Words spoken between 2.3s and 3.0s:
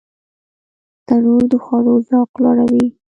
لوړوي